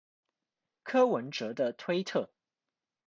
[0.81, 2.31] 柯文哲的推特